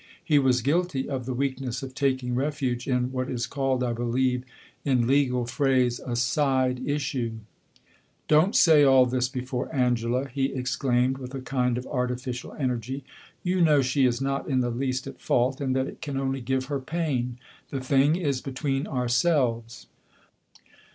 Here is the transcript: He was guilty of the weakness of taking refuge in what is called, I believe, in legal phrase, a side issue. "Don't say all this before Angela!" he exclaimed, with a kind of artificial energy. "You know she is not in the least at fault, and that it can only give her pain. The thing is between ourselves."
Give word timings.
He 0.23 0.39
was 0.39 0.63
guilty 0.63 1.07
of 1.07 1.27
the 1.27 1.33
weakness 1.35 1.83
of 1.83 1.93
taking 1.93 2.33
refuge 2.33 2.87
in 2.87 3.11
what 3.11 3.29
is 3.29 3.45
called, 3.45 3.83
I 3.83 3.93
believe, 3.93 4.43
in 4.83 5.05
legal 5.05 5.45
phrase, 5.45 6.01
a 6.03 6.15
side 6.15 6.81
issue. 6.83 7.33
"Don't 8.27 8.55
say 8.55 8.83
all 8.83 9.05
this 9.05 9.29
before 9.29 9.69
Angela!" 9.71 10.27
he 10.27 10.53
exclaimed, 10.53 11.19
with 11.19 11.35
a 11.35 11.39
kind 11.41 11.77
of 11.77 11.85
artificial 11.85 12.53
energy. 12.57 13.03
"You 13.43 13.61
know 13.61 13.83
she 13.83 14.07
is 14.07 14.19
not 14.19 14.49
in 14.49 14.61
the 14.61 14.71
least 14.71 15.05
at 15.05 15.21
fault, 15.21 15.61
and 15.61 15.75
that 15.75 15.85
it 15.85 16.01
can 16.01 16.17
only 16.17 16.41
give 16.41 16.65
her 16.65 16.79
pain. 16.79 17.37
The 17.69 17.79
thing 17.79 18.15
is 18.15 18.41
between 18.41 18.87
ourselves." 18.87 19.85